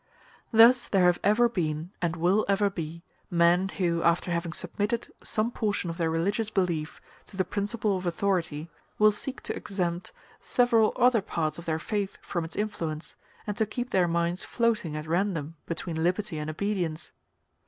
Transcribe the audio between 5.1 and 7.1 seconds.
some portion of their religious belief